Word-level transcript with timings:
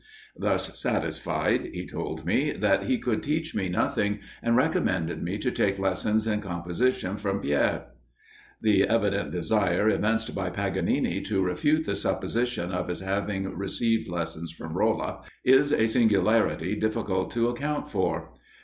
Thus 0.35 0.79
satisfied, 0.81 1.67
he 1.73 1.85
told 1.85 2.25
me, 2.25 2.53
that 2.53 2.85
he 2.85 2.97
could 2.97 3.21
teach 3.21 3.53
me 3.53 3.69
nothing, 3.69 4.17
and 4.41 4.55
recommended 4.55 5.21
me 5.21 5.37
to 5.37 5.51
take 5.51 5.77
lessons 5.77 6.25
in 6.25 6.41
composition 6.41 7.17
from 7.17 7.39
Paër." 7.39 7.83
The 8.63 8.81
evident 8.85 9.29
desire 9.29 9.87
evinced 9.89 10.33
by 10.33 10.49
Paganini 10.49 11.21
to 11.25 11.43
refute 11.43 11.85
the 11.85 11.95
supposition 11.95 12.71
of 12.71 12.87
his 12.87 13.01
having 13.01 13.55
received 13.55 14.07
lessons 14.09 14.51
from 14.51 14.73
Rolla, 14.75 15.21
is 15.45 15.71
a 15.71 15.85
singularity 15.87 16.73
difficult 16.75 17.29
to 17.33 17.49
account 17.49 17.87
for. 17.87 18.31